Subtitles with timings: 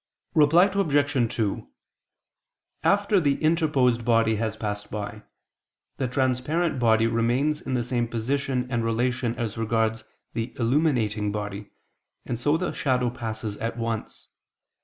[0.33, 1.35] Reply Obj.
[1.35, 1.67] 2:
[2.81, 5.21] After the interposed body has passed by,
[5.97, 10.03] the transparent body remains in the same position and relation as regards
[10.33, 11.69] the illuminating body,
[12.25, 14.29] and so the shadow passes at once.